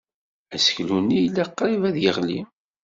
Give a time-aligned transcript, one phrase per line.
[0.55, 2.39] Aseklu-nni yella qrib ad yeɣli.